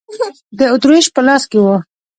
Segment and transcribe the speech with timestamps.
[0.57, 1.67] د اتریش په لاس کې و.